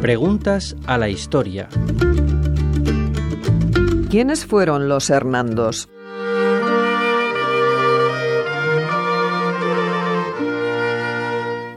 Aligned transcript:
Preguntas 0.00 0.76
a 0.86 0.96
la 0.96 1.10
historia. 1.10 1.68
¿Quiénes 4.08 4.46
fueron 4.46 4.88
los 4.88 5.10
Hernandos? 5.10 5.90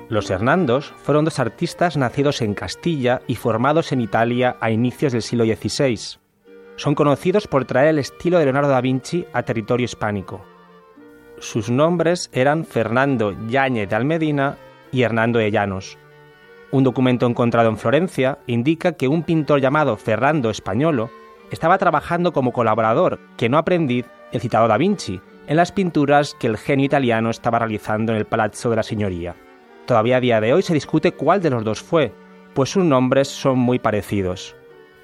Los 0.08 0.30
Hernandos 0.30 0.94
fueron 1.04 1.26
dos 1.26 1.38
artistas 1.40 1.98
nacidos 1.98 2.42
en 2.42 2.54
Castilla 2.54 3.22
y 3.28 3.36
formados 3.36 3.92
en 3.92 4.00
Italia 4.00 4.56
a 4.62 4.72
inicios 4.72 5.12
del 5.12 5.22
siglo 5.22 5.44
XVI. 5.44 6.00
Son 6.78 6.96
conocidos 6.96 7.48
por 7.48 7.66
traer 7.66 7.90
el 7.90 8.00
estilo 8.00 8.40
de 8.40 8.46
Leonardo 8.46 8.70
da 8.70 8.80
Vinci 8.80 9.26
a 9.34 9.44
territorio 9.44 9.84
hispánico. 9.84 10.46
Sus 11.40 11.70
nombres 11.70 12.30
eran 12.32 12.64
Fernando 12.64 13.36
Yáñez 13.50 13.90
de 13.90 13.96
Almedina 13.98 14.58
y 14.94 15.02
Hernando 15.02 15.40
de 15.40 15.52
Llanos. 15.52 15.98
Un 16.74 16.84
documento 16.84 17.28
encontrado 17.28 17.70
en 17.70 17.78
Florencia 17.78 18.40
indica 18.48 18.94
que 18.94 19.08
un 19.08 19.22
pintor 19.22 19.62
llamado 19.62 19.96
Fernando 19.96 20.50
Españolo 20.50 21.12
estaba 21.52 21.78
trabajando 21.78 22.34
como 22.34 22.52
colaborador, 22.52 23.20
que 23.38 23.48
no 23.48 23.60
aprendiz, 23.60 24.08
el 24.32 24.42
citado 24.42 24.68
Da 24.68 24.78
Vinci, 24.78 25.22
en 25.46 25.56
las 25.56 25.72
pinturas 25.72 26.34
que 26.34 26.48
el 26.48 26.58
genio 26.58 26.88
italiano 26.88 27.30
estaba 27.30 27.60
realizando 27.60 28.12
en 28.12 28.18
el 28.18 28.26
Palazzo 28.26 28.72
de 28.72 28.78
la 28.78 28.82
Signoria. 28.82 29.36
Todavía 29.86 30.18
a 30.18 30.20
día 30.20 30.42
de 30.42 30.52
hoy 30.52 30.64
se 30.64 30.74
discute 30.74 31.12
cuál 31.12 31.44
de 31.44 31.52
los 31.52 31.64
dos 31.64 31.80
fue, 31.80 32.12
pues 32.56 32.72
sus 32.72 32.84
nombres 32.84 33.28
son 33.28 33.60
muy 33.60 33.78
parecidos. 33.78 34.56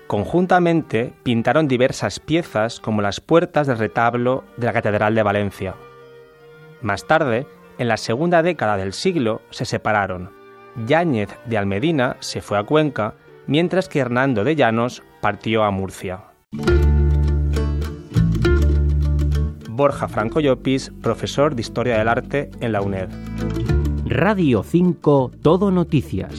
Conjuntamente 0.07 1.13
pintaron 1.21 1.67
diversas 1.67 2.19
piezas 2.19 2.79
como 2.79 3.03
las 3.03 3.21
puertas 3.21 3.67
del 3.67 3.77
retablo 3.77 4.43
de 4.57 4.65
la 4.65 4.73
Catedral 4.73 5.13
de 5.13 5.21
Valencia. 5.21 5.75
Más 6.81 7.05
tarde, 7.05 7.45
en 7.77 7.87
la 7.87 7.97
segunda 7.97 8.41
década 8.41 8.75
del 8.75 8.93
siglo, 8.93 9.43
se 9.51 9.65
separaron. 9.65 10.38
Yáñez 10.87 11.29
de 11.45 11.57
Almedina 11.57 12.17
se 12.19 12.41
fue 12.41 12.57
a 12.57 12.63
Cuenca, 12.63 13.15
mientras 13.47 13.89
que 13.89 13.99
Hernando 13.99 14.43
de 14.43 14.55
Llanos 14.55 15.03
partió 15.21 15.63
a 15.63 15.71
Murcia. 15.71 16.23
Borja 19.69 20.07
Franco 20.09 20.41
Llopis, 20.41 20.91
profesor 21.01 21.55
de 21.55 21.61
Historia 21.61 21.97
del 21.97 22.09
Arte 22.09 22.51
en 22.59 22.73
la 22.73 22.81
UNED. 22.81 23.09
Radio 24.05 24.63
5 24.63 25.31
Todo 25.41 25.71
Noticias. 25.71 26.33